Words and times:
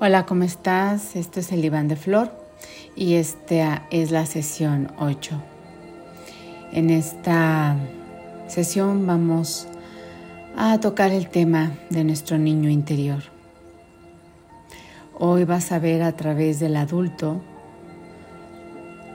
Hola, 0.00 0.26
¿cómo 0.26 0.44
estás? 0.44 1.16
Esto 1.16 1.40
es 1.40 1.50
el 1.50 1.64
Iván 1.64 1.88
de 1.88 1.96
Flor 1.96 2.30
y 2.94 3.14
esta 3.14 3.84
es 3.90 4.12
la 4.12 4.26
sesión 4.26 4.92
8. 4.96 5.42
En 6.70 6.90
esta 6.90 7.76
sesión 8.46 9.08
vamos 9.08 9.66
a 10.56 10.78
tocar 10.78 11.10
el 11.10 11.28
tema 11.28 11.72
de 11.90 12.04
nuestro 12.04 12.38
niño 12.38 12.70
interior. 12.70 13.24
Hoy 15.18 15.42
vas 15.42 15.72
a 15.72 15.80
ver 15.80 16.04
a 16.04 16.12
través 16.12 16.60
del 16.60 16.76
adulto 16.76 17.40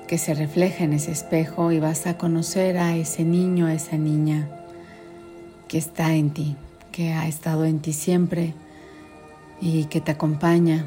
que 0.05 0.17
se 0.17 0.33
refleja 0.33 0.83
en 0.83 0.91
ese 0.91 1.13
espejo 1.13 1.71
y 1.71 1.79
vas 1.79 2.07
a 2.07 2.17
conocer 2.17 2.77
a 2.77 2.97
ese 2.97 3.23
niño, 3.23 3.67
a 3.67 3.73
esa 3.73 3.95
niña 3.95 4.49
que 5.69 5.77
está 5.77 6.13
en 6.13 6.31
ti, 6.31 6.57
que 6.91 7.13
ha 7.13 7.25
estado 7.29 7.63
en 7.63 7.79
ti 7.79 7.93
siempre 7.93 8.53
y 9.63 9.85
que 9.85 10.01
te 10.01 10.11
acompaña. 10.11 10.83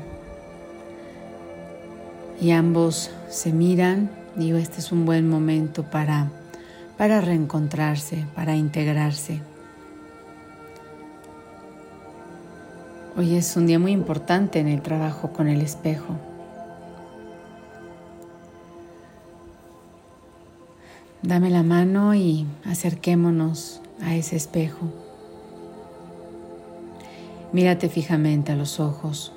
Y 2.39 2.51
ambos 2.51 3.11
se 3.31 3.51
miran. 3.51 4.11
Digo, 4.35 4.59
este 4.59 4.81
es 4.81 4.93
un 4.93 5.07
buen 5.07 5.31
momento 5.31 5.83
para, 5.83 6.31
para 6.99 7.23
reencontrarse, 7.23 8.27
para 8.35 8.55
integrarse. 8.55 9.41
Hoy 13.17 13.35
es 13.35 13.57
un 13.57 13.67
día 13.67 13.79
muy 13.79 13.93
importante 13.93 14.59
en 14.59 14.69
el 14.69 14.83
trabajo 14.83 15.33
con 15.33 15.49
el 15.49 15.63
espejo. 15.63 16.15
Dame 21.23 21.49
la 21.49 21.63
mano 21.63 22.15
y 22.15 22.47
acerquémonos 22.67 23.81
a 24.03 24.15
ese 24.15 24.37
espejo. 24.37 25.06
Mírate 27.57 27.89
fijamente 27.89 28.53
a 28.53 28.55
los 28.55 28.81
ojos. 28.81 29.33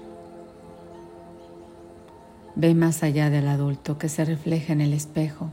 Ve 2.53 2.75
más 2.75 3.01
allá 3.01 3.29
del 3.29 3.47
adulto 3.47 3.97
que 3.97 4.09
se 4.09 4.25
refleja 4.25 4.73
en 4.73 4.81
el 4.81 4.91
espejo. 4.91 5.47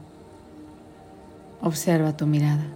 Observa 1.62 2.17
tu 2.17 2.27
mirada. 2.27 2.67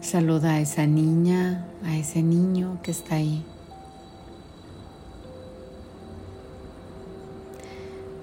Saluda 0.00 0.52
a 0.52 0.60
esa 0.60 0.86
niña, 0.86 1.66
a 1.84 1.94
ese 1.94 2.22
niño 2.22 2.78
que 2.82 2.90
está 2.90 3.16
ahí. 3.16 3.44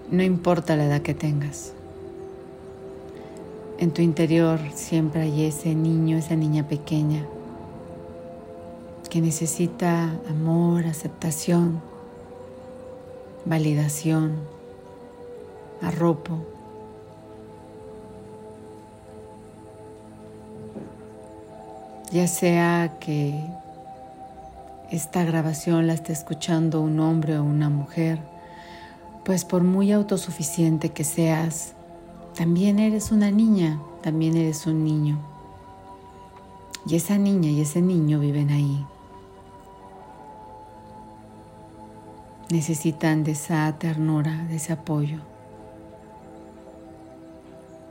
No 0.10 0.24
importa 0.24 0.76
la 0.76 0.86
edad 0.86 1.04
que 1.04 1.14
tengas. 1.14 1.74
En 3.78 3.92
tu 3.92 4.02
interior 4.02 4.60
siempre 4.74 5.22
hay 5.22 5.46
ese 5.46 5.76
niño, 5.76 6.18
esa 6.18 6.36
niña 6.36 6.68
pequeña 6.68 7.28
que 9.08 9.22
necesita 9.22 10.20
amor, 10.30 10.86
aceptación, 10.86 11.82
validación, 13.46 14.36
arropo. 15.82 16.40
Ya 22.12 22.28
sea 22.28 22.98
que 23.00 23.40
esta 24.92 25.24
grabación 25.24 25.88
la 25.88 25.94
esté 25.94 26.14
escuchando 26.14 26.82
un 26.82 27.00
hombre 27.00 27.38
o 27.38 27.44
una 27.44 27.70
mujer, 27.70 28.20
pues 29.26 29.44
por 29.44 29.64
muy 29.64 29.92
autosuficiente 29.92 30.90
que 30.90 31.04
seas, 31.04 31.74
también 32.36 32.80
eres 32.80 33.12
una 33.12 33.32
niña, 33.32 33.82
también 34.02 34.38
eres 34.38 34.66
un 34.68 34.84
niño. 34.84 35.18
Y 36.88 36.96
esa 36.96 37.18
niña 37.18 37.50
y 37.50 37.60
ese 37.60 37.82
niño 37.82 38.20
viven 38.20 38.50
ahí. 38.52 38.86
Necesitan 42.50 43.24
de 43.24 43.32
esa 43.32 43.74
ternura, 43.78 44.46
de 44.50 44.56
ese 44.56 44.74
apoyo. 44.74 45.20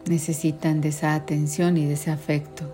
Necesitan 0.07 0.81
de 0.81 0.89
esa 0.89 1.15
atención 1.15 1.77
y 1.77 1.85
de 1.85 1.95
ese 1.95 2.11
afecto. 2.11 2.65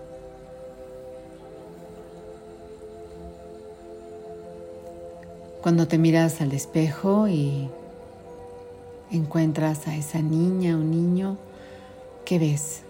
Cuando 5.61 5.87
te 5.87 5.97
miras 5.97 6.41
al 6.41 6.51
espejo 6.51 7.27
y 7.27 7.69
encuentras 9.11 9.87
a 9.87 9.95
esa 9.95 10.21
niña 10.21 10.75
o 10.75 10.79
niño, 10.79 11.37
¿qué 12.25 12.37
ves? 12.37 12.81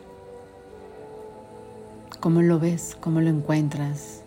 ¿Cómo 2.19 2.41
lo 2.41 2.59
ves? 2.59 2.97
¿Cómo 2.99 3.21
lo 3.21 3.29
encuentras? 3.29 4.22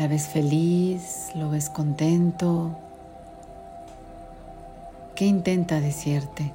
La 0.00 0.08
ves 0.08 0.28
feliz, 0.28 1.30
lo 1.34 1.50
ves 1.50 1.68
contento. 1.68 2.70
¿Qué 5.14 5.26
intenta 5.26 5.78
decirte? 5.78 6.54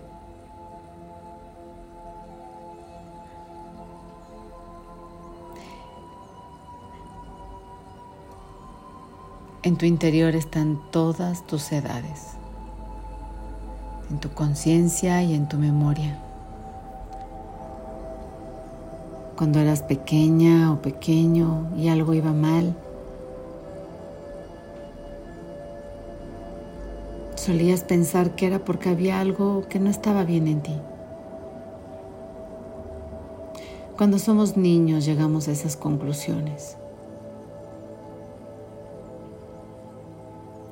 En 9.62 9.78
tu 9.78 9.86
interior 9.86 10.36
están 10.36 10.82
todas 10.90 11.46
tus 11.46 11.72
edades, 11.72 12.38
en 14.10 14.18
tu 14.18 14.32
conciencia 14.32 15.22
y 15.22 15.36
en 15.36 15.48
tu 15.48 15.60
memoria. 15.60 16.20
Cuando 19.38 19.60
eras 19.60 19.84
pequeña 19.84 20.72
o 20.74 20.82
pequeño 20.82 21.70
y 21.78 21.90
algo 21.90 22.16
iba 22.16 22.34
mal, 22.34 22.76
solías 27.46 27.84
pensar 27.84 28.36
que 28.36 28.48
era 28.48 28.66
porque 28.66 28.90
había 28.90 29.20
algo 29.20 29.68
que 29.70 29.80
no 29.80 29.92
estaba 29.92 30.24
bien 30.24 30.48
en 30.48 30.62
ti. 30.62 30.76
Cuando 33.96 34.18
somos 34.18 34.58
niños 34.58 35.06
llegamos 35.06 35.48
a 35.48 35.52
esas 35.52 35.78
conclusiones. 35.78 36.76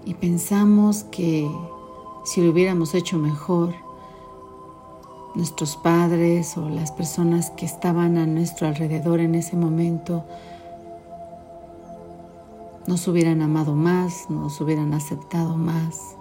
Y 0.03 0.16
pensamos 0.16 1.03
que 1.06 1.47
si 2.25 2.41
lo 2.41 2.51
hubiéramos 2.51 2.95
hecho 2.95 3.19
mejor, 3.19 3.75
nuestros 5.35 5.78
padres 5.78 6.57
o 6.57 6.69
las 6.69 6.91
personas 6.91 7.51
que 7.51 7.67
estaban 7.67 8.17
a 8.17 8.25
nuestro 8.25 8.67
alrededor 8.67 9.19
en 9.19 9.35
ese 9.35 9.55
momento 9.55 10.25
nos 12.88 13.07
hubieran 13.07 13.41
amado 13.44 13.75
más, 13.75 14.29
nos 14.29 14.59
hubieran 14.59 14.94
aceptado 14.94 15.55
más. 15.55 16.17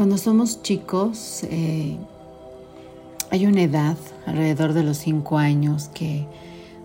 Cuando 0.00 0.16
somos 0.16 0.62
chicos, 0.62 1.44
eh, 1.50 1.98
hay 3.30 3.44
una 3.44 3.60
edad, 3.60 3.98
alrededor 4.24 4.72
de 4.72 4.82
los 4.82 4.96
cinco 4.96 5.36
años, 5.36 5.90
que 5.92 6.26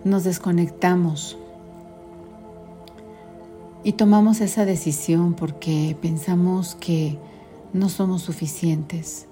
nos 0.04 0.22
desconectamos 0.24 1.38
y 3.82 3.92
tomamos 3.92 4.42
esa 4.42 4.66
decisión 4.66 5.32
porque 5.32 5.96
pensamos 6.02 6.74
que 6.74 7.16
no 7.72 7.88
somos 7.88 8.20
suficientes 8.20 9.24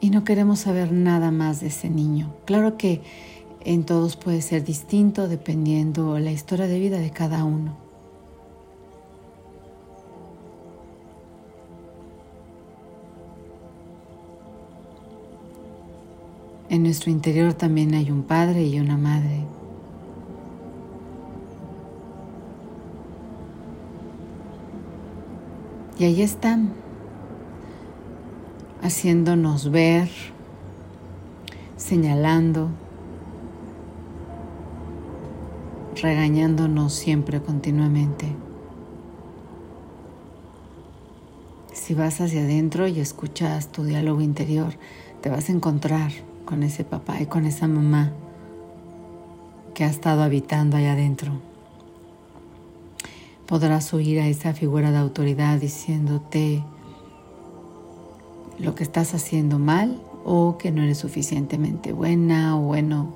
y 0.00 0.08
no 0.08 0.24
queremos 0.24 0.60
saber 0.60 0.92
nada 0.92 1.30
más 1.30 1.60
de 1.60 1.66
ese 1.66 1.90
niño. 1.90 2.32
Claro 2.46 2.78
que 2.78 3.02
en 3.66 3.84
todos 3.84 4.16
puede 4.16 4.40
ser 4.40 4.64
distinto 4.64 5.28
dependiendo 5.28 6.18
la 6.18 6.32
historia 6.32 6.66
de 6.66 6.80
vida 6.80 6.96
de 6.96 7.10
cada 7.10 7.44
uno. 7.44 7.89
En 16.70 16.84
nuestro 16.84 17.10
interior 17.10 17.52
también 17.52 17.94
hay 17.94 18.12
un 18.12 18.22
padre 18.22 18.62
y 18.62 18.78
una 18.78 18.96
madre. 18.96 19.44
Y 25.98 26.04
ahí 26.04 26.22
están, 26.22 26.72
haciéndonos 28.82 29.72
ver, 29.72 30.08
señalando, 31.76 32.68
regañándonos 36.00 36.92
siempre 36.92 37.42
continuamente. 37.42 38.26
Si 41.72 41.94
vas 41.94 42.20
hacia 42.20 42.42
adentro 42.42 42.86
y 42.86 43.00
escuchas 43.00 43.72
tu 43.72 43.82
diálogo 43.82 44.20
interior, 44.20 44.74
te 45.20 45.30
vas 45.30 45.48
a 45.48 45.52
encontrar 45.52 46.29
con 46.50 46.64
ese 46.64 46.82
papá 46.82 47.22
y 47.22 47.26
con 47.26 47.46
esa 47.46 47.68
mamá 47.68 48.10
que 49.72 49.84
ha 49.84 49.86
estado 49.86 50.24
habitando 50.24 50.76
allá 50.76 50.94
adentro. 50.94 51.30
Podrás 53.46 53.94
oír 53.94 54.18
a 54.18 54.26
esa 54.26 54.52
figura 54.52 54.90
de 54.90 54.98
autoridad 54.98 55.60
diciéndote, 55.60 56.64
lo 58.58 58.74
que 58.74 58.82
estás 58.82 59.14
haciendo 59.14 59.60
mal 59.60 60.02
o 60.24 60.58
que 60.58 60.72
no 60.72 60.82
eres 60.82 60.98
suficientemente 60.98 61.92
buena 61.92 62.58
o 62.58 62.62
bueno. 62.62 63.14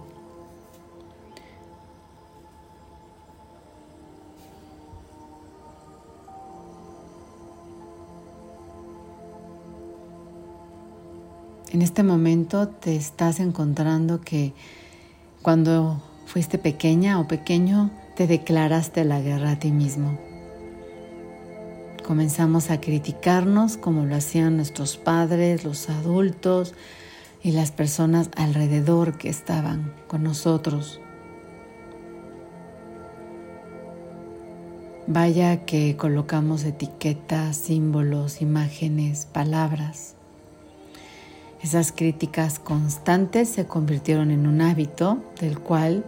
En 11.74 11.82
este 11.82 12.04
momento 12.04 12.68
te 12.68 12.94
estás 12.94 13.40
encontrando 13.40 14.20
que 14.20 14.52
cuando 15.42 16.00
fuiste 16.24 16.56
pequeña 16.56 17.18
o 17.18 17.26
pequeño 17.26 17.90
te 18.14 18.28
declaraste 18.28 19.04
la 19.04 19.20
guerra 19.20 19.50
a 19.50 19.58
ti 19.58 19.72
mismo. 19.72 20.16
Comenzamos 22.06 22.70
a 22.70 22.80
criticarnos 22.80 23.76
como 23.76 24.04
lo 24.04 24.14
hacían 24.14 24.54
nuestros 24.54 24.96
padres, 24.96 25.64
los 25.64 25.90
adultos 25.90 26.74
y 27.42 27.50
las 27.50 27.72
personas 27.72 28.30
alrededor 28.36 29.18
que 29.18 29.28
estaban 29.28 29.92
con 30.06 30.22
nosotros. 30.22 31.00
Vaya 35.08 35.64
que 35.64 35.96
colocamos 35.96 36.62
etiquetas, 36.62 37.56
símbolos, 37.56 38.42
imágenes, 38.42 39.26
palabras. 39.26 40.13
Esas 41.64 41.92
críticas 41.92 42.58
constantes 42.58 43.48
se 43.48 43.66
convirtieron 43.66 44.30
en 44.30 44.46
un 44.46 44.60
hábito 44.60 45.24
del 45.40 45.58
cual 45.58 46.04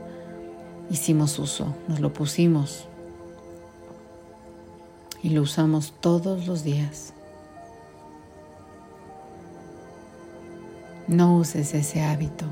hicimos 0.90 1.38
uso, 1.38 1.74
nos 1.88 1.98
lo 1.98 2.12
pusimos 2.12 2.86
y 5.22 5.30
lo 5.30 5.40
usamos 5.40 5.94
todos 5.98 6.46
los 6.46 6.62
días. 6.62 7.14
No 11.08 11.38
uses 11.38 11.72
ese 11.72 12.02
hábito. 12.02 12.44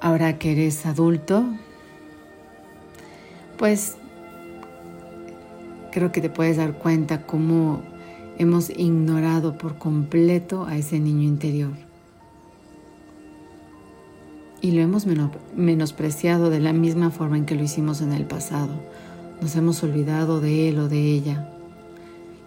Ahora 0.00 0.38
que 0.38 0.52
eres 0.52 0.86
adulto, 0.86 1.44
pues 3.58 3.98
creo 5.92 6.12
que 6.12 6.20
te 6.20 6.30
puedes 6.30 6.56
dar 6.56 6.74
cuenta 6.74 7.26
cómo 7.26 7.82
hemos 8.38 8.70
ignorado 8.70 9.58
por 9.58 9.78
completo 9.78 10.64
a 10.66 10.76
ese 10.76 11.00
niño 11.00 11.22
interior 11.22 11.88
y 14.60 14.72
lo 14.72 14.82
hemos 14.82 15.06
menospreciado 15.56 16.50
de 16.50 16.60
la 16.60 16.72
misma 16.72 17.10
forma 17.10 17.36
en 17.36 17.46
que 17.46 17.54
lo 17.54 17.62
hicimos 17.62 18.00
en 18.00 18.12
el 18.12 18.24
pasado. 18.24 18.74
Nos 19.40 19.54
hemos 19.56 19.82
olvidado 19.82 20.40
de 20.40 20.68
él 20.68 20.78
o 20.80 20.88
de 20.88 21.00
ella. 21.00 21.52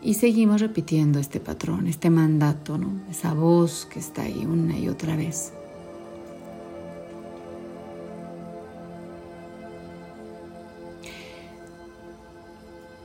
Y 0.02 0.16
seguimos 0.16 0.60
repitiendo 0.62 1.20
este 1.20 1.40
patrón, 1.40 1.88
este 1.88 2.10
mandato, 2.10 2.78
¿no? 2.78 3.02
esa 3.10 3.34
voz 3.34 3.88
que 3.92 4.00
está 4.00 4.24
ahí 4.24 4.46
una 4.46 4.78
y 4.78 4.90
otra 4.90 5.16
vez. 5.16 5.54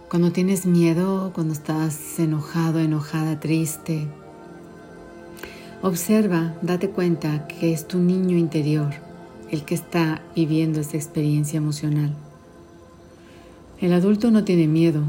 Cuando 0.09 0.31
tienes 0.33 0.67
miedo, 0.67 1.33
cuando 1.35 1.53
estás 1.53 2.19
enojado, 2.19 2.79
enojada, 2.79 3.41
triste, 3.41 4.09
Observa, 5.83 6.55
date 6.63 6.89
cuenta 6.89 7.47
que 7.47 7.73
es 7.73 7.87
tu 7.87 7.99
niño 7.99 8.37
interior 8.39 8.95
el 9.51 9.65
que 9.65 9.75
está 9.75 10.23
viviendo 10.35 10.81
esta 10.81 10.97
experiencia 10.97 11.59
emocional. 11.59 12.15
El 13.81 13.93
adulto 13.93 14.31
no 14.31 14.43
tiene 14.43 14.67
miedo, 14.69 15.03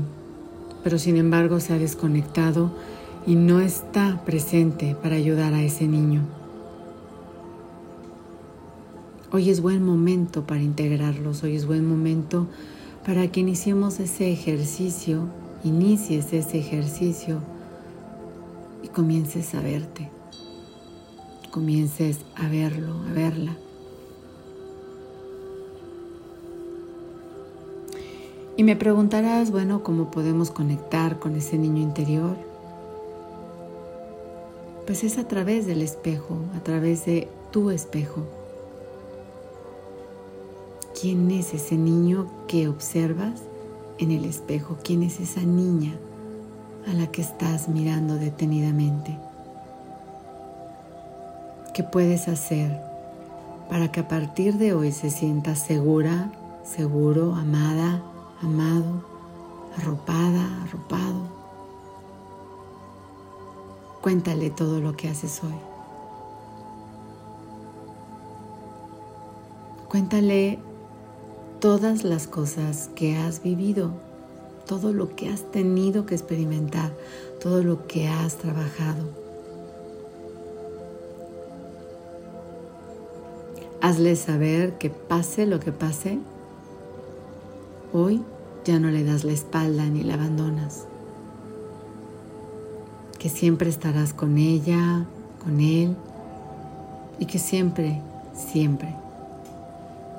pero 0.83 0.99
sin 0.99 1.15
embargo 1.15 1.59
se 1.61 1.73
ha 1.73 1.79
desconectado 1.79 2.71
y 3.25 3.35
no 3.35 3.61
está 3.61 4.21
presente 4.25 4.95
para 5.01 5.15
ayudar 5.15 5.53
a 5.53 5.63
ese 5.63 5.87
niño. 5.87 6.21
Hoy 9.31 9.49
es 9.49 9.61
buen 9.61 9.83
momento 9.83 10.45
para 10.45 10.61
integrarlos, 10.61 11.43
hoy 11.43 11.55
es 11.55 11.65
buen 11.65 11.87
momento 11.87 12.45
para 12.45 12.76
que 13.31 13.39
iniciemos 13.39 13.99
ese 13.99 14.31
ejercicio, 14.31 15.27
inicies 15.63 16.31
ese 16.33 16.59
ejercicio 16.59 17.39
y 18.83 18.87
comiences 18.89 19.55
a 19.55 19.61
verte 19.61 20.11
comiences 21.57 22.19
a 22.35 22.47
verlo, 22.47 22.93
a 23.09 23.13
verla. 23.13 23.57
Y 28.55 28.63
me 28.63 28.75
preguntarás, 28.75 29.49
bueno, 29.49 29.81
¿cómo 29.81 30.11
podemos 30.11 30.51
conectar 30.51 31.17
con 31.17 31.35
ese 31.35 31.57
niño 31.57 31.81
interior? 31.81 32.37
Pues 34.85 35.03
es 35.03 35.17
a 35.17 35.27
través 35.27 35.65
del 35.65 35.81
espejo, 35.81 36.37
a 36.55 36.63
través 36.63 37.05
de 37.05 37.27
tu 37.51 37.71
espejo. 37.71 38.36
¿Quién 40.99 41.29
es 41.29 41.53
ese 41.53 41.77
niño 41.77 42.27
que 42.47 42.67
observas 42.67 43.43
en 43.99 44.09
el 44.09 44.25
espejo? 44.25 44.77
¿Quién 44.83 45.03
es 45.03 45.19
esa 45.19 45.41
niña 45.41 45.93
a 46.87 46.93
la 46.93 47.11
que 47.11 47.21
estás 47.21 47.67
mirando 47.67 48.15
detenidamente? 48.15 49.15
¿Qué 51.75 51.83
puedes 51.83 52.27
hacer 52.27 52.81
para 53.69 53.91
que 53.91 53.99
a 53.99 54.07
partir 54.07 54.57
de 54.57 54.73
hoy 54.73 54.91
se 54.91 55.11
sienta 55.11 55.55
segura, 55.55 56.31
seguro, 56.63 57.35
amada, 57.35 58.01
amado, 58.41 59.03
arropada, 59.77 60.63
arropado? 60.63 61.27
Cuéntale 64.01 64.49
todo 64.49 64.79
lo 64.81 64.97
que 64.97 65.09
haces 65.09 65.43
hoy. 65.43 65.59
Cuéntale 69.89 70.59
todas 71.59 72.03
las 72.03 72.27
cosas 72.27 72.89
que 72.95 73.17
has 73.17 73.41
vivido, 73.41 73.91
todo 74.67 74.93
lo 74.93 75.15
que 75.15 75.29
has 75.29 75.49
tenido 75.51 76.05
que 76.05 76.13
experimentar, 76.13 76.91
todo 77.41 77.63
lo 77.63 77.87
que 77.87 78.07
has 78.07 78.35
trabajado. 78.35 79.05
Hazle 83.81 84.15
saber 84.15 84.77
que 84.77 84.89
pase 84.89 85.45
lo 85.45 85.59
que 85.59 85.71
pase, 85.71 86.19
hoy 87.93 88.21
ya 88.65 88.79
no 88.79 88.89
le 88.89 89.03
das 89.03 89.23
la 89.23 89.31
espalda 89.31 89.85
ni 89.85 90.03
la 90.03 90.15
abandonas. 90.15 90.85
Que 93.17 93.29
siempre 93.29 93.69
estarás 93.69 94.13
con 94.13 94.37
ella, 94.37 95.05
con 95.43 95.59
él 95.59 95.95
y 97.17 97.25
que 97.25 97.39
siempre, 97.39 98.01
siempre 98.35 99.06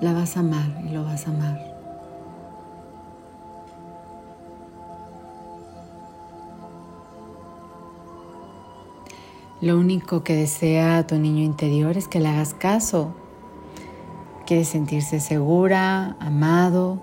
la 0.00 0.12
vas 0.12 0.36
a 0.36 0.40
amar 0.40 0.82
y 0.84 0.90
lo 0.90 1.04
vas 1.04 1.26
a 1.26 1.30
amar. 1.30 1.74
Lo 9.60 9.76
único 9.76 10.22
que 10.22 10.36
desea 10.36 11.06
tu 11.06 11.16
niño 11.16 11.42
interior 11.42 11.96
es 11.96 12.06
que 12.06 12.20
le 12.20 12.28
hagas 12.28 12.54
caso 12.54 13.14
quiere 14.48 14.64
sentirse 14.64 15.20
segura, 15.20 16.16
amado. 16.20 17.02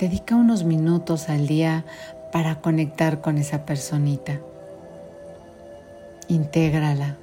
Dedica 0.00 0.36
unos 0.36 0.64
minutos 0.64 1.28
al 1.28 1.46
día 1.46 1.84
para 2.32 2.62
conectar 2.62 3.20
con 3.20 3.36
esa 3.36 3.66
personita. 3.66 4.40
Intégrala. 6.28 7.18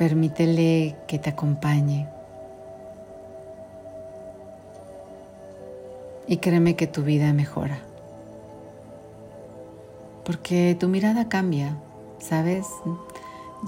Permítele 0.00 0.96
que 1.06 1.20
te 1.20 1.30
acompañe. 1.30 2.08
Y 6.26 6.38
créeme 6.38 6.74
que 6.74 6.88
tu 6.88 7.02
vida 7.02 7.32
mejora. 7.32 7.78
Porque 10.24 10.76
tu 10.80 10.88
mirada 10.88 11.28
cambia. 11.28 11.76
¿sabes? 12.20 12.66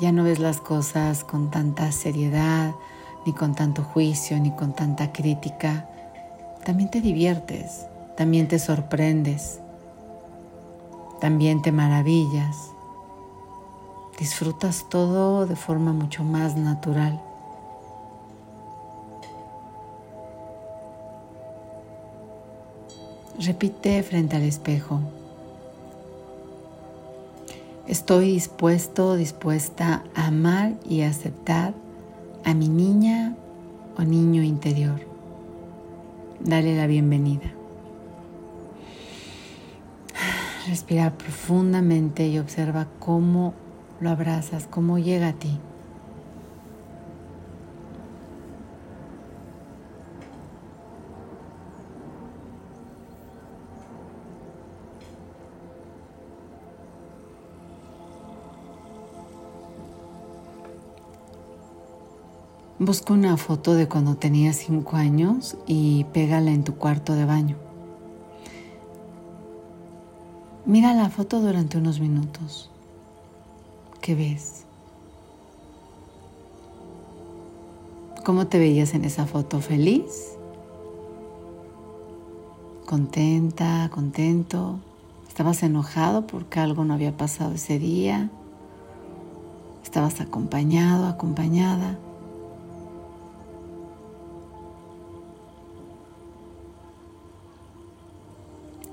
Ya 0.01 0.13
no 0.13 0.25
ves 0.25 0.39
las 0.39 0.61
cosas 0.61 1.25
con 1.25 1.51
tanta 1.51 1.91
seriedad, 1.93 2.73
ni 3.27 3.33
con 3.33 3.55
tanto 3.55 3.83
juicio, 3.83 4.39
ni 4.39 4.51
con 4.53 4.75
tanta 4.75 5.13
crítica. 5.13 5.89
También 6.65 6.91
te 6.91 7.01
diviertes, 7.01 7.87
también 8.17 8.49
te 8.49 8.59
sorprendes, 8.59 9.61
también 11.21 11.63
te 11.63 11.73
maravillas. 11.73 12.72
Disfrutas 14.23 14.87
todo 14.89 15.47
de 15.47 15.57
forma 15.57 15.93
mucho 15.93 16.23
más 16.23 16.55
natural. 16.55 17.21
Repite 23.41 24.01
frente 24.05 24.37
al 24.37 24.43
espejo. 24.43 25.01
Estoy 27.89 28.35
dispuesto, 28.35 29.17
dispuesta 29.17 30.05
a 30.15 30.29
amar 30.29 30.75
y 30.89 31.03
aceptar 31.03 31.75
a 32.45 32.55
mi 32.55 32.69
niña 32.69 33.35
o 33.99 34.03
niño 34.03 34.45
interior. 34.45 35.01
Dale 36.39 36.77
la 36.77 36.87
bienvenida. 36.87 37.53
Respira 40.69 41.11
profundamente 41.11 42.29
y 42.29 42.39
observa 42.39 42.87
cómo 43.01 43.55
lo 44.03 44.11
abrazas, 44.11 44.67
cómo 44.69 44.99
llega 44.99 45.29
a 45.29 45.33
ti. 45.33 45.59
Busca 62.81 63.13
una 63.13 63.37
foto 63.37 63.75
de 63.75 63.87
cuando 63.87 64.17
tenías 64.17 64.57
5 64.57 64.97
años 64.97 65.57
y 65.69 66.03
pégala 66.13 66.51
en 66.51 66.65
tu 66.65 66.75
cuarto 66.75 67.15
de 67.15 67.25
baño. 67.25 67.57
Mira 70.67 70.93
la 70.93 71.09
foto 71.09 71.41
durante 71.41 71.79
unos 71.79 72.01
minutos. 72.01 72.72
¿Qué 74.03 74.17
ves? 74.17 74.65
¿Cómo 78.25 78.49
te 78.49 78.59
veías 78.59 78.95
en 78.95 79.05
esa 79.05 79.27
foto? 79.27 79.61
¿Feliz? 79.61 80.37
¿Contenta? 82.85 83.89
¿Contento? 83.95 84.81
¿Estabas 85.29 85.63
enojado 85.63 86.27
porque 86.27 86.59
algo 86.59 86.85
no 86.85 86.95
había 86.95 87.17
pasado 87.17 87.55
ese 87.55 87.79
día? 87.79 88.29
¿Estabas 89.85 90.21
acompañado, 90.21 91.07
acompañada? 91.07 91.97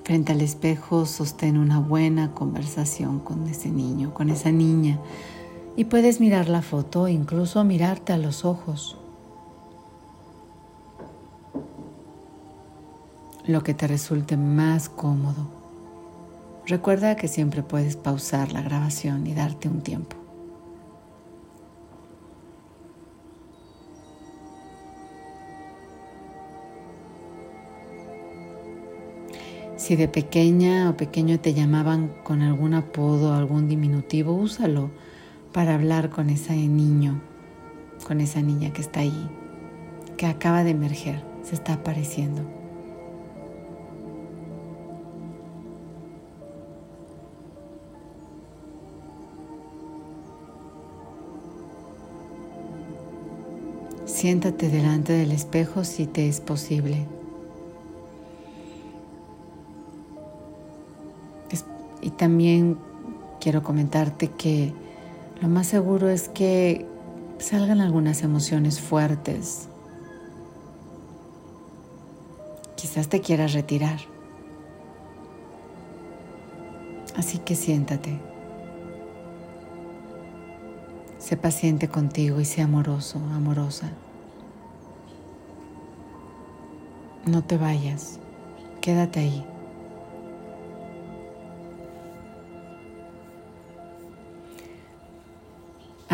Frente 0.10 0.32
al 0.32 0.42
espejo 0.42 1.06
sostén 1.06 1.56
una 1.56 1.80
buena 1.80 2.34
conversación 2.34 3.20
con 3.20 3.48
ese 3.48 3.70
niño, 3.70 4.12
con 4.12 4.32
esa 4.32 4.52
niña. 4.52 4.98
Y 5.76 5.86
puedes 5.86 6.20
mirar 6.20 6.50
la 6.50 6.64
foto, 6.64 7.08
incluso 7.08 7.64
mirarte 7.64 8.12
a 8.12 8.18
los 8.18 8.44
ojos. 8.44 8.98
Lo 13.46 13.62
que 13.62 13.76
te 13.76 13.86
resulte 13.86 14.36
más 14.36 14.90
cómodo. 14.90 15.48
Recuerda 16.66 17.16
que 17.16 17.28
siempre 17.28 17.62
puedes 17.62 17.96
pausar 17.96 18.52
la 18.52 18.64
grabación 18.64 19.28
y 19.28 19.36
darte 19.36 19.70
un 19.70 19.82
tiempo. 19.82 20.19
Si 29.90 29.96
de 29.96 30.08
pequeña 30.08 30.88
o 30.88 30.98
pequeño 30.98 31.40
te 31.40 31.56
llamaban 31.56 32.14
con 32.24 32.44
algún 32.44 32.76
apodo 32.76 33.32
o 33.32 33.34
algún 33.34 33.68
diminutivo, 33.68 34.36
úsalo 34.36 34.92
para 35.52 35.74
hablar 35.74 36.12
con 36.12 36.30
ese 36.30 36.54
niño, 36.54 37.20
con 38.06 38.22
esa 38.22 38.40
niña 38.44 38.72
que 38.72 38.82
está 38.82 39.00
ahí, 39.00 39.28
que 40.16 40.28
acaba 40.28 40.64
de 40.64 40.70
emerger, 40.70 41.24
se 41.42 41.56
está 41.56 41.74
apareciendo. 41.74 42.44
Siéntate 54.06 54.70
delante 54.70 55.14
del 55.14 55.32
espejo 55.32 55.84
si 55.84 56.06
te 56.06 56.30
es 56.30 56.42
posible. 56.42 57.19
Y 62.02 62.12
también 62.12 62.78
quiero 63.40 63.64
comentarte 63.64 64.30
que 64.30 64.74
lo 65.42 65.48
más 65.48 65.68
seguro 65.68 66.10
es 66.10 66.30
que 66.30 66.86
salgan 67.40 67.82
algunas 67.82 68.24
emociones 68.24 68.80
fuertes. 68.80 69.68
Quizás 72.76 73.10
te 73.10 73.22
quieras 73.22 73.54
retirar. 73.54 74.00
Así 77.16 77.38
que 77.40 77.56
siéntate. 77.56 78.20
Sé 81.18 81.36
paciente 81.36 81.90
contigo 81.90 82.40
y 82.40 82.46
sé 82.46 82.62
amoroso, 82.62 83.20
amorosa. 83.34 83.92
No 87.26 87.44
te 87.44 87.58
vayas. 87.58 88.20
Quédate 88.82 89.20
ahí. 89.20 89.46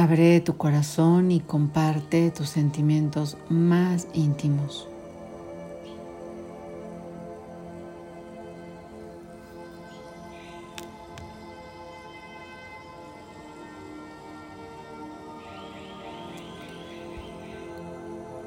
Abre 0.06 0.40
tu 0.40 0.56
corazón 0.56 1.32
y 1.32 1.40
comparte 1.40 2.30
tus 2.30 2.50
sentimientos 2.50 3.38
más 3.50 4.08
íntimos. 4.14 4.88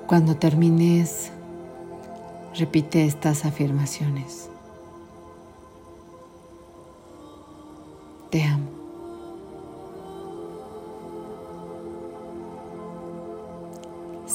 Cuando 0.06 0.36
termines, 0.36 1.32
repite 2.54 3.04
estas 3.04 3.44
afirmaciones. 3.44 4.48
Te 8.30 8.44
amo. 8.44 8.67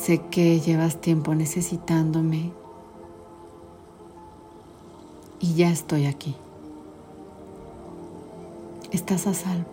Sé 0.04 0.20
que 0.20 0.60
llevas 0.60 1.00
tiempo 1.00 1.34
necesitándome 1.34 2.52
y 5.40 5.54
ya 5.54 5.70
estoy 5.70 6.08
aquí. 6.08 6.36
Estás 8.92 9.28
a 9.28 9.34
salvo. 9.34 9.64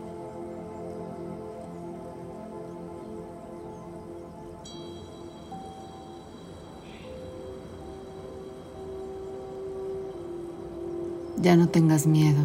Ya 11.38 11.56
no 11.56 11.68
tengas 11.70 12.06
miedo, 12.06 12.42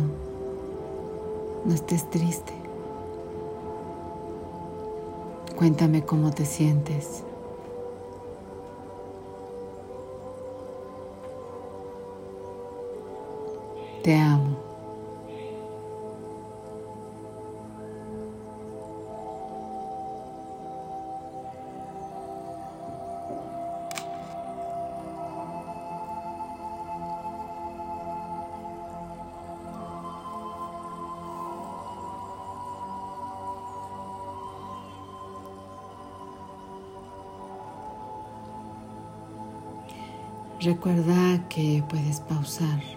no 1.66 1.76
estés 1.76 2.10
triste. 2.10 2.54
Cuéntame 5.56 6.04
cómo 6.04 6.32
te 6.32 6.48
sientes. 6.48 7.24
Te 14.06 14.16
amo. 14.16 14.56
Recuerda 40.60 41.48
que 41.50 41.84
puedes 41.90 42.20
pausar 42.20 42.95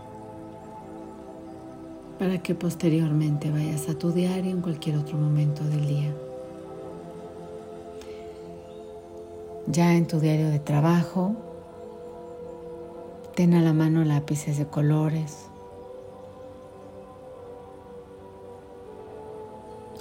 para 2.19 2.39
que 2.43 2.55
posteriormente 2.55 3.51
vayas 3.51 3.89
a 3.89 3.95
tu 3.95 4.11
diario 4.11 4.51
en 4.51 4.61
cualquier 4.61 4.97
otro 4.97 5.17
momento 5.17 5.63
del 5.65 5.87
día. 5.87 6.15
Ya 9.67 9.95
en 9.95 10.07
tu 10.07 10.19
diario 10.19 10.51
de 10.51 10.59
trabajo, 10.59 11.37
ten 13.35 13.55
a 13.55 13.61
la 13.61 13.73
mano 13.73 14.03
lápices 14.05 14.59
de 14.59 14.67
colores. 14.67 15.47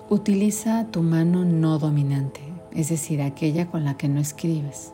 Utiliza 0.09 0.87
tu 0.89 1.03
mano 1.03 1.43
no 1.43 1.77
dominante, 1.79 2.41
es 2.71 2.89
decir, 2.89 3.21
aquella 3.21 3.69
con 3.69 3.83
la 3.83 3.97
que 3.97 4.07
no 4.07 4.19
escribes. 4.19 4.93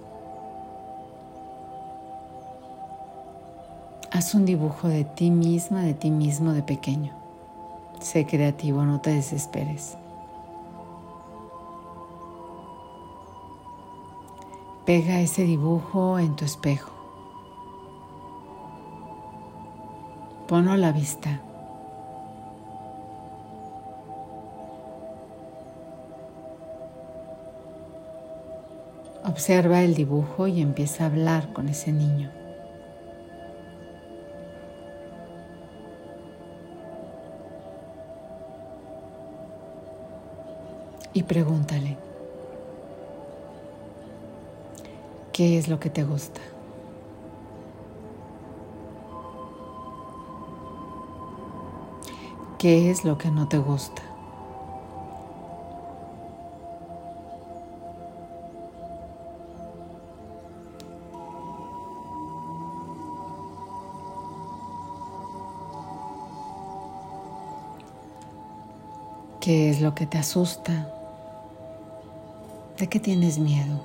Haz 4.13 4.35
un 4.35 4.45
dibujo 4.45 4.89
de 4.89 5.05
ti 5.05 5.31
misma, 5.31 5.81
de 5.81 5.95
ti 5.95 6.11
mismo 6.11 6.53
de 6.53 6.61
pequeño. 6.61 7.15
Sé 7.99 8.27
creativo, 8.27 8.83
no 8.83 9.01
te 9.01 9.09
desesperes. 9.09 9.97
Pega 14.85 15.19
ese 15.19 15.45
dibujo 15.45 16.19
en 16.19 16.35
tu 16.35 16.45
espejo. 16.45 16.91
Ponlo 20.47 20.73
a 20.73 20.77
la 20.77 20.91
vista. 20.91 21.41
Observa 29.25 29.81
el 29.81 29.95
dibujo 29.95 30.45
y 30.45 30.61
empieza 30.61 31.05
a 31.05 31.07
hablar 31.07 31.51
con 31.51 31.67
ese 31.67 31.91
niño. 31.91 32.42
Y 41.15 41.21
pregúntale, 41.21 41.95
¿qué 45.31 45.59
es 45.59 45.67
lo 45.67 45.79
que 45.79 45.91
te 45.91 46.03
gusta? 46.03 46.41
¿Qué 52.57 52.89
es 52.89 53.05
lo 53.05 53.19
que 53.19 53.29
no 53.29 53.47
te 53.47 53.59
gusta? 53.59 54.01
¿Qué 69.39 69.69
es 69.69 69.81
lo 69.81 69.93
que 69.93 70.07
te 70.07 70.17
asusta? 70.17 71.02
¿De 72.83 72.89
qué 72.89 72.99
tienes 72.99 73.39
miedo? 73.39 73.81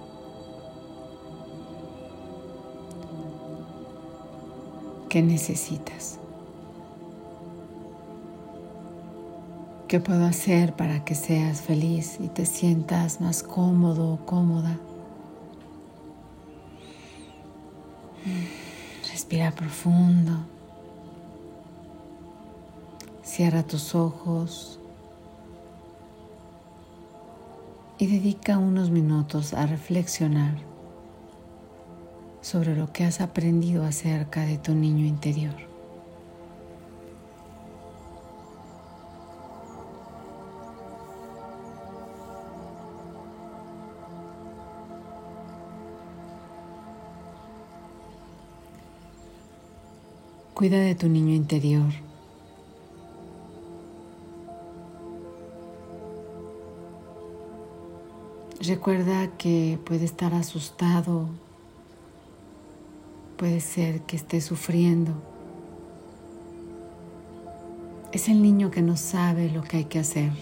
¿Qué 5.08 5.22
necesitas? 5.22 6.18
¿Qué 9.86 10.00
puedo 10.00 10.26
hacer 10.26 10.74
para 10.74 11.04
que 11.04 11.14
seas 11.14 11.60
feliz 11.60 12.18
y 12.18 12.26
te 12.26 12.44
sientas 12.44 13.20
más 13.20 13.44
cómodo 13.44 14.14
o 14.14 14.26
cómoda? 14.26 14.76
Respira 19.12 19.52
profundo. 19.52 20.40
Cierra 23.22 23.62
tus 23.62 23.94
ojos 23.94 24.77
y 27.98 28.06
dedica 28.06 28.58
unos 28.58 28.90
minutos 28.90 29.52
a 29.54 29.66
reflexionar 29.66 30.54
sobre 32.40 32.76
lo 32.76 32.92
que 32.92 33.04
has 33.04 33.20
aprendido 33.20 33.84
acerca 33.84 34.42
de 34.46 34.56
tu 34.56 34.74
niño 34.74 35.04
interior. 35.04 35.54
Cuida 50.54 50.78
de 50.78 50.94
tu 50.94 51.08
niño 51.08 51.34
interior 51.34 52.07
Recuerda 58.68 59.28
que 59.38 59.78
puede 59.82 60.04
estar 60.04 60.34
asustado, 60.34 61.30
puede 63.38 63.60
ser 63.60 64.02
que 64.02 64.14
esté 64.14 64.42
sufriendo. 64.42 65.12
Es 68.12 68.28
el 68.28 68.42
niño 68.42 68.70
que 68.70 68.82
no 68.82 68.98
sabe 68.98 69.50
lo 69.50 69.62
que 69.62 69.78
hay 69.78 69.84
que 69.86 70.00
hacer. 70.00 70.32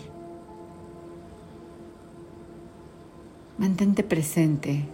Mantente 3.59 4.03
presente 4.03 4.89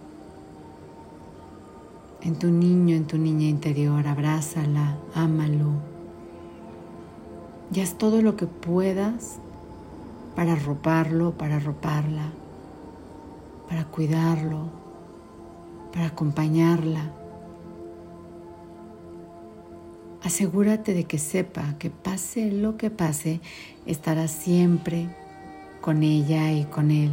en 2.20 2.38
tu 2.38 2.50
niño, 2.50 2.94
en 2.94 3.06
tu 3.06 3.16
niña 3.16 3.48
interior, 3.48 4.06
abrázala, 4.08 4.98
ámalo 5.14 5.70
y 7.72 7.80
haz 7.80 7.96
todo 7.96 8.20
lo 8.20 8.36
que 8.36 8.46
puedas 8.46 9.38
para 10.36 10.52
arroparlo, 10.52 11.32
para 11.32 11.56
arroparla 11.56 12.41
para 13.72 13.86
cuidarlo, 13.86 14.70
para 15.94 16.08
acompañarla. 16.08 17.10
Asegúrate 20.22 20.92
de 20.92 21.04
que 21.04 21.16
sepa 21.16 21.78
que 21.78 21.88
pase 21.88 22.52
lo 22.52 22.76
que 22.76 22.90
pase, 22.90 23.40
estarás 23.86 24.30
siempre 24.30 25.08
con 25.80 26.02
ella 26.02 26.52
y 26.52 26.66
con 26.66 26.90
él, 26.90 27.12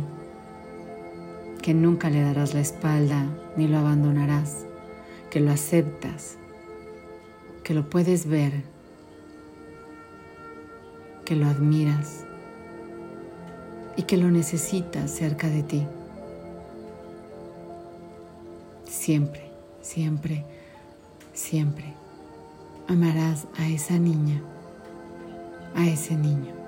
que 1.61 1.73
nunca 1.73 2.09
le 2.09 2.21
darás 2.23 2.53
la 2.53 2.59
espalda 2.59 3.25
ni 3.55 3.69
lo 3.69 3.77
abandonarás, 3.77 4.65
que 5.29 5.39
lo 5.39 5.51
aceptas, 5.51 6.37
que 7.63 7.73
lo 7.73 7.89
puedes 7.89 8.25
ver, 8.25 8.63
que 11.23 11.37
lo 11.37 11.47
admiras. 11.47 12.25
Y 13.95 14.03
que 14.03 14.15
lo 14.15 14.31
necesitas 14.31 15.11
cerca 15.11 15.49
de 15.49 15.61
ti. 15.61 15.85
Siempre, 18.89 19.51
siempre, 19.81 20.43
siempre 21.33 21.93
amarás 22.87 23.47
a 23.57 23.67
esa 23.67 23.99
niña, 23.99 24.41
a 25.75 25.87
ese 25.87 26.15
niño. 26.15 26.58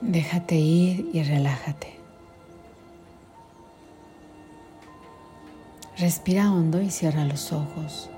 Déjate 0.00 0.56
ir 0.56 1.08
y 1.12 1.22
relájate. 1.22 1.94
Respira 5.96 6.52
hondo 6.52 6.82
y 6.82 6.90
cierra 6.90 7.24
los 7.24 7.52
ojos. 7.52 8.10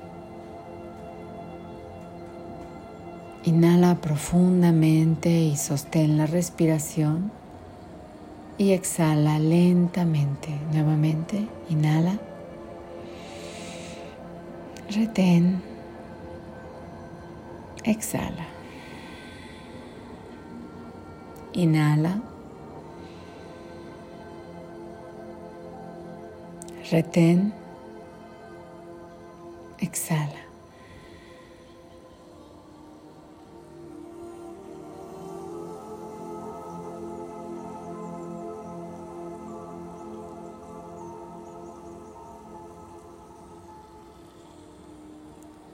Inhala 3.44 3.96
profundamente 4.00 5.30
y 5.30 5.56
sostén 5.56 6.16
la 6.16 6.26
respiración 6.26 7.30
y 8.56 8.72
exhala 8.72 9.38
lentamente. 9.38 10.48
Nuevamente, 10.72 11.46
inhala. 11.68 12.18
Retén 14.90 15.73
Exhala. 17.84 18.46
Inhala. 21.52 22.20
Retén. 26.90 27.52
Exhala. 29.78 30.43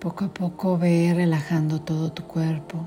Poco 0.01 0.25
a 0.25 0.29
poco 0.29 0.79
ve 0.79 1.13
relajando 1.15 1.83
todo 1.83 2.11
tu 2.11 2.23
cuerpo. 2.23 2.79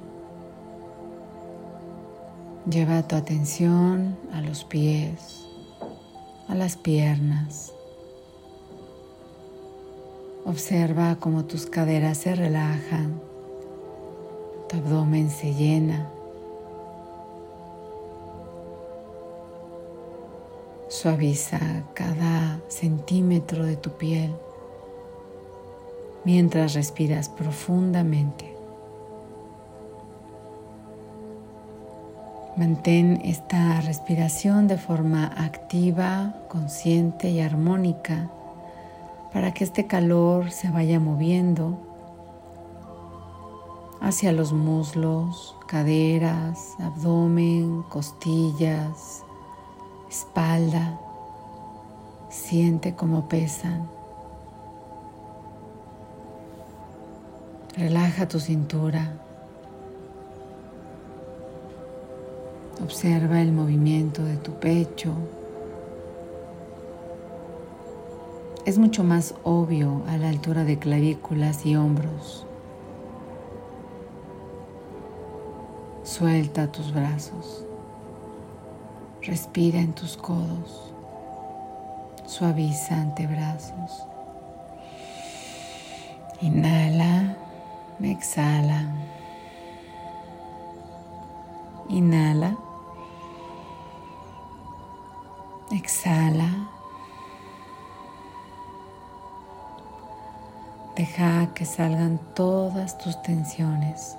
Lleva 2.67 3.08
tu 3.08 3.15
atención 3.15 4.17
a 4.34 4.41
los 4.41 4.63
pies, 4.63 5.45
a 6.47 6.56
las 6.56 6.76
piernas. 6.76 7.71
Observa 10.43 11.17
cómo 11.19 11.45
tus 11.45 11.67
caderas 11.67 12.17
se 12.17 12.34
relajan, 12.34 13.21
tu 14.67 14.78
abdomen 14.78 15.30
se 15.30 15.54
llena. 15.54 16.10
Suaviza 20.88 21.60
cada 21.93 22.60
centímetro 22.69 23.67
de 23.67 23.76
tu 23.76 23.91
piel 23.91 24.32
mientras 26.26 26.74
respiras 26.74 27.30
profundamente. 27.30 28.54
Mantén 32.56 33.20
esta 33.26 33.82
respiración 33.82 34.68
de 34.68 34.78
forma 34.78 35.26
activa, 35.26 36.36
consciente 36.50 37.32
y 37.32 37.42
armónica 37.42 38.30
para 39.34 39.56
que 39.56 39.64
este 39.64 39.88
calor 39.88 40.52
se 40.52 40.70
vaya 40.70 41.00
moviendo 41.00 41.80
hacia 44.00 44.32
los 44.32 44.54
muslos, 44.54 45.56
caderas, 45.66 46.76
abdomen, 46.80 47.82
costillas, 47.90 49.24
espalda. 50.10 51.00
Siente 52.30 52.94
cómo 52.94 53.28
pesan. 53.28 53.90
Relaja 57.76 58.28
tu 58.28 58.40
cintura. 58.40 59.14
Observa 62.84 63.42
el 63.42 63.52
movimiento 63.52 64.24
de 64.24 64.38
tu 64.38 64.52
pecho. 64.60 65.12
Es 68.68 68.78
mucho 68.78 69.04
más 69.04 69.34
obvio 69.44 70.04
a 70.08 70.18
la 70.18 70.30
altura 70.30 70.64
de 70.66 70.78
clavículas 70.78 71.66
y 71.66 71.76
hombros. 71.76 72.46
Suelta 76.04 76.72
tus 76.72 76.94
brazos. 76.94 77.66
Respira 79.24 79.80
en 79.80 79.94
tus 79.94 80.16
codos. 80.16 80.94
Suaviza 82.28 83.02
antebrazos. 83.02 84.06
Inhala. 86.42 87.12
Exhala. 88.04 88.84
Inhala. 91.89 92.58
Exhala. 95.72 96.50
Deja 100.96 101.54
que 101.56 101.66
salgan 101.66 102.20
todas 102.36 102.98
tus 102.98 103.20
tensiones 103.24 104.16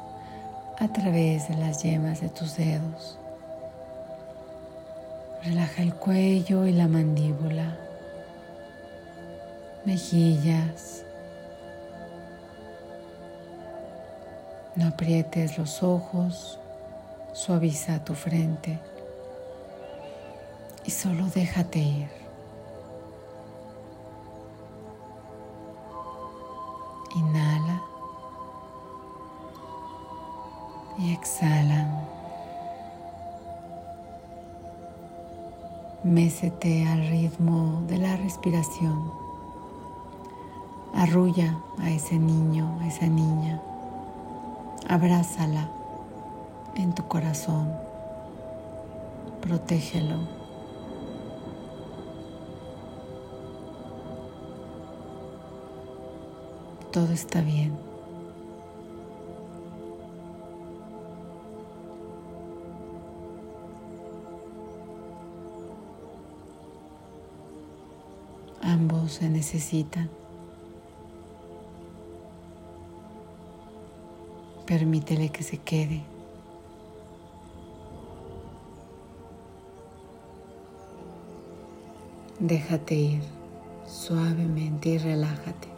a 0.80 0.88
través 0.88 1.48
de 1.48 1.56
las 1.56 1.82
yemas 1.82 2.20
de 2.20 2.28
tus 2.30 2.56
dedos. 2.56 3.18
Relaja 5.44 5.82
el 5.82 5.94
cuello 5.94 6.66
y 6.66 6.72
la 6.72 6.88
mandíbula, 6.88 7.76
mejillas, 9.84 11.04
No 14.76 14.88
aprietes 14.88 15.56
los 15.56 15.84
ojos, 15.84 16.58
suaviza 17.32 18.04
tu 18.04 18.14
frente 18.14 18.80
y 20.84 20.90
solo 20.90 21.26
déjate 21.32 21.78
ir. 21.78 22.08
Inhala 27.14 27.80
y 30.98 31.12
exhala. 31.12 31.88
Mécete 36.02 36.84
al 36.88 37.08
ritmo 37.10 37.82
de 37.86 37.98
la 37.98 38.16
respiración. 38.16 39.12
Arrulla 40.94 41.56
a 41.78 41.90
ese 41.90 42.18
niño, 42.18 42.76
a 42.82 42.88
esa 42.88 43.06
niña. 43.06 43.62
Abrázala 44.88 45.70
en 46.76 46.94
tu 46.94 47.06
corazón. 47.08 47.72
Protégelo. 49.40 50.16
Todo 56.92 57.12
está 57.12 57.40
bien. 57.40 57.76
Ambos 68.62 69.12
se 69.12 69.28
necesitan. 69.28 70.08
Permítele 74.66 75.28
que 75.28 75.42
se 75.42 75.58
quede. 75.58 76.02
Déjate 82.40 82.94
ir 82.94 83.22
suavemente 83.86 84.88
y 84.88 84.98
relájate. 84.98 85.73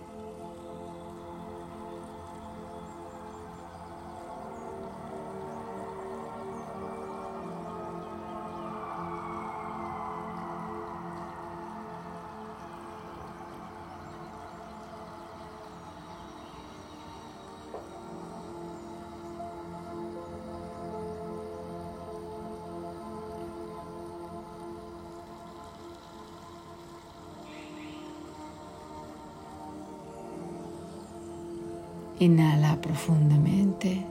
Profundamente. 32.96 34.06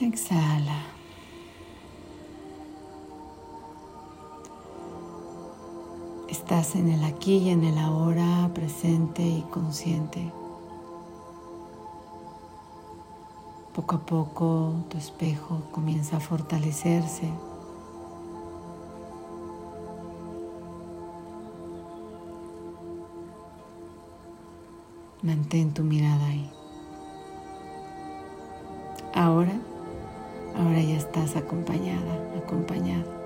Exhala. 0.00 0.82
Estás 6.28 6.74
en 6.74 6.88
el 6.88 7.04
aquí 7.04 7.38
y 7.38 7.50
en 7.50 7.64
el 7.64 7.78
ahora, 7.78 8.50
presente 8.52 9.22
y 9.22 9.40
consciente. 9.50 10.30
Poco 13.74 13.96
a 13.96 14.00
poco 14.00 14.74
tu 14.90 14.98
espejo 14.98 15.62
comienza 15.72 16.18
a 16.18 16.20
fortalecerse. 16.20 17.30
Mantén 25.24 25.72
tu 25.72 25.82
mirada 25.82 26.26
ahí. 26.26 26.50
Ahora, 29.14 29.56
ahora 30.54 30.82
ya 30.82 30.98
estás 30.98 31.34
acompañada, 31.34 32.12
acompañado. 32.36 33.23